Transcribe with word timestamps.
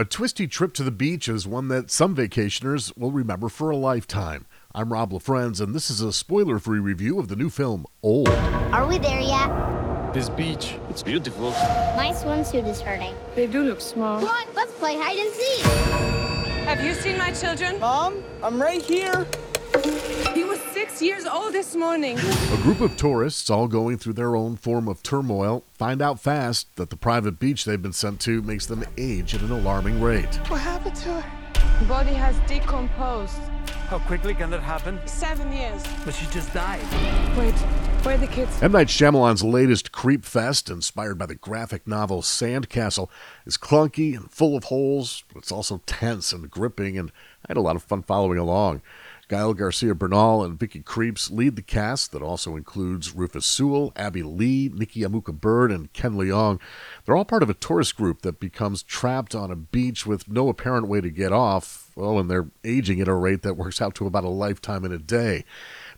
A 0.00 0.04
twisty 0.06 0.46
trip 0.46 0.72
to 0.72 0.82
the 0.82 0.90
beach 0.90 1.28
is 1.28 1.46
one 1.46 1.68
that 1.68 1.90
some 1.90 2.16
vacationers 2.16 2.96
will 2.96 3.10
remember 3.10 3.50
for 3.50 3.68
a 3.68 3.76
lifetime. 3.76 4.46
I'm 4.74 4.94
Rob 4.94 5.12
LaFrenz, 5.12 5.60
and 5.60 5.74
this 5.74 5.90
is 5.90 6.00
a 6.00 6.10
spoiler 6.10 6.58
free 6.58 6.78
review 6.78 7.18
of 7.18 7.28
the 7.28 7.36
new 7.36 7.50
film 7.50 7.84
Old. 8.02 8.30
Are 8.30 8.86
we 8.86 8.96
there 8.96 9.20
yet? 9.20 10.14
This 10.14 10.30
beach, 10.30 10.76
it's 10.88 11.02
beautiful. 11.02 11.50
My 11.50 12.14
swimsuit 12.14 12.66
is 12.66 12.80
hurting. 12.80 13.14
They 13.34 13.46
do 13.46 13.62
look 13.62 13.82
small. 13.82 14.20
Come 14.20 14.30
on, 14.30 14.46
let's 14.54 14.72
play 14.78 14.96
hide 14.96 15.18
and 15.18 15.34
seek. 15.34 15.66
Have 16.64 16.82
you 16.82 16.94
seen 16.94 17.18
my 17.18 17.32
children? 17.32 17.78
Mom, 17.78 18.24
I'm 18.42 18.58
right 18.58 18.80
here. 18.80 19.26
He 20.32 20.44
was 20.44 20.59
six 20.90 21.02
years 21.02 21.26
old 21.26 21.52
this 21.52 21.76
morning. 21.76 22.18
A 22.18 22.56
group 22.62 22.80
of 22.80 22.96
tourists, 22.96 23.48
all 23.48 23.68
going 23.68 23.96
through 23.96 24.14
their 24.14 24.34
own 24.34 24.56
form 24.56 24.88
of 24.88 25.02
turmoil, 25.02 25.64
find 25.72 26.02
out 26.02 26.18
fast 26.18 26.74
that 26.76 26.90
the 26.90 26.96
private 26.96 27.38
beach 27.38 27.64
they've 27.64 27.80
been 27.80 27.92
sent 27.92 28.20
to 28.22 28.42
makes 28.42 28.66
them 28.66 28.84
age 28.98 29.34
at 29.34 29.40
an 29.40 29.52
alarming 29.52 30.00
rate. 30.00 30.34
What 30.48 30.60
happened 30.60 30.96
to 30.96 31.20
her? 31.20 31.86
Body 31.86 32.12
has 32.12 32.36
decomposed. 32.48 33.36
how 33.88 33.98
quickly 34.00 34.34
can 34.34 34.50
that 34.50 34.60
happen? 34.60 35.00
Seven 35.06 35.52
years. 35.52 35.82
But 36.04 36.14
she 36.14 36.26
just 36.26 36.52
died. 36.52 36.80
Wait, 37.38 37.54
where 38.04 38.16
are 38.16 38.18
the 38.18 38.26
kids? 38.26 38.62
M. 38.62 38.72
Night 38.72 38.88
Shyamalan's 38.88 39.44
latest 39.44 39.92
creep 39.92 40.24
fest, 40.24 40.68
inspired 40.68 41.18
by 41.18 41.26
the 41.26 41.34
graphic 41.36 41.86
novel 41.86 42.20
Sandcastle, 42.20 43.08
is 43.46 43.56
clunky 43.56 44.16
and 44.16 44.30
full 44.30 44.56
of 44.56 44.64
holes, 44.64 45.24
but 45.32 45.38
it's 45.38 45.52
also 45.52 45.80
tense 45.86 46.32
and 46.32 46.50
gripping, 46.50 46.98
and 46.98 47.10
I 47.46 47.50
had 47.50 47.56
a 47.56 47.62
lot 47.62 47.76
of 47.76 47.82
fun 47.82 48.02
following 48.02 48.38
along. 48.38 48.82
Gael 49.30 49.54
Garcia 49.54 49.94
Bernal 49.94 50.42
and 50.42 50.58
Vicky 50.58 50.82
Krieps 50.82 51.30
lead 51.30 51.54
the 51.54 51.62
cast 51.62 52.10
that 52.10 52.20
also 52.20 52.56
includes 52.56 53.14
Rufus 53.14 53.46
Sewell, 53.46 53.92
Abby 53.94 54.24
Lee, 54.24 54.72
Nikki 54.74 55.02
Amuka 55.02 55.32
Bird, 55.32 55.70
and 55.70 55.92
Ken 55.92 56.14
Leung. 56.14 56.58
They're 57.04 57.14
all 57.16 57.24
part 57.24 57.44
of 57.44 57.48
a 57.48 57.54
tourist 57.54 57.94
group 57.94 58.22
that 58.22 58.40
becomes 58.40 58.82
trapped 58.82 59.36
on 59.36 59.52
a 59.52 59.56
beach 59.56 60.04
with 60.04 60.28
no 60.28 60.48
apparent 60.48 60.88
way 60.88 61.00
to 61.00 61.10
get 61.10 61.30
off. 61.30 61.92
Well, 61.94 62.18
and 62.18 62.28
they're 62.28 62.48
aging 62.64 63.00
at 63.00 63.06
a 63.06 63.14
rate 63.14 63.42
that 63.42 63.56
works 63.56 63.80
out 63.80 63.94
to 63.96 64.06
about 64.08 64.24
a 64.24 64.28
lifetime 64.28 64.84
in 64.84 64.90
a 64.90 64.98
day. 64.98 65.44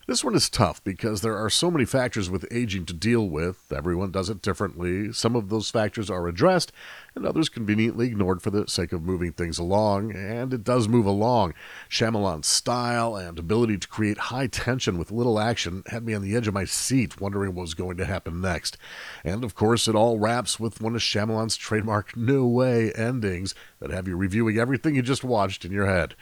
This 0.06 0.24
one 0.24 0.34
is 0.34 0.50
tough 0.50 0.84
because 0.84 1.20
there 1.20 1.36
are 1.36 1.48
so 1.48 1.70
many 1.70 1.84
factors 1.84 2.28
with 2.28 2.44
aging 2.50 2.84
to 2.86 2.92
deal 2.92 3.28
with. 3.28 3.72
Everyone 3.72 4.10
does 4.10 4.28
it 4.28 4.42
differently. 4.42 5.12
Some 5.12 5.36
of 5.36 5.48
those 5.48 5.70
factors 5.70 6.10
are 6.10 6.28
addressed, 6.28 6.72
and 7.14 7.26
others 7.26 7.48
conveniently 7.48 8.06
ignored 8.06 8.42
for 8.42 8.50
the 8.50 8.66
sake 8.68 8.92
of 8.92 9.02
moving 9.02 9.32
things 9.32 9.58
along, 9.58 10.14
and 10.14 10.52
it 10.52 10.64
does 10.64 10.88
move 10.88 11.06
along. 11.06 11.54
Shyamalan's 11.88 12.46
style 12.46 13.16
and 13.16 13.38
ability 13.38 13.78
to 13.78 13.88
create 13.88 14.18
high 14.18 14.46
tension 14.46 14.98
with 14.98 15.10
little 15.10 15.38
action 15.38 15.82
had 15.88 16.04
me 16.04 16.14
on 16.14 16.22
the 16.22 16.34
edge 16.34 16.48
of 16.48 16.54
my 16.54 16.64
seat, 16.64 17.20
wondering 17.20 17.54
what 17.54 17.62
was 17.62 17.74
going 17.74 17.96
to 17.96 18.06
happen 18.06 18.40
next. 18.40 18.76
And 19.24 19.44
of 19.44 19.54
course, 19.54 19.88
it 19.88 19.94
all 19.94 20.18
wraps 20.18 20.58
with 20.58 20.80
one 20.80 20.94
of 20.94 21.02
Shyamalan's 21.02 21.56
trademark 21.56 22.16
no 22.16 22.46
way 22.46 22.92
endings 22.92 23.54
that 23.80 23.90
have 23.90 24.08
you 24.08 24.16
reviewing 24.16 24.58
everything 24.58 24.94
you 24.94 25.02
just 25.02 25.24
watched 25.24 25.64
in 25.64 25.72
your 25.72 25.86
head. 25.86 26.14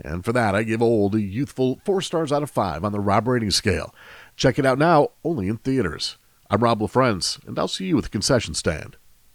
And 0.00 0.24
for 0.24 0.32
that, 0.32 0.54
I 0.54 0.62
give 0.62 0.80
Old 0.80 1.14
a 1.14 1.20
youthful 1.20 1.80
four 1.84 2.00
stars 2.00 2.32
out 2.32 2.42
of 2.42 2.50
five 2.50 2.84
on 2.84 2.92
the 2.92 3.00
Rob 3.00 3.28
rating 3.28 3.50
scale. 3.50 3.94
Check 4.36 4.58
it 4.58 4.64
out 4.64 4.78
now, 4.78 5.10
only 5.22 5.48
in 5.48 5.58
theaters. 5.58 6.16
I'm 6.48 6.64
Rob 6.64 6.80
LaFrenz, 6.80 7.46
and 7.46 7.58
I'll 7.58 7.68
see 7.68 7.84
you 7.84 7.98
at 7.98 8.04
the 8.04 8.10
concession 8.10 8.54
stand. 8.54 8.96